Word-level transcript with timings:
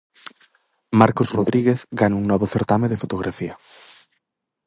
Marcos 0.99 1.29
Rodríguez 1.37 1.79
gana 1.99 2.19
un 2.21 2.25
novo 2.31 2.45
certame 2.53 2.87
de 2.91 3.01
fotografía. 3.03 3.55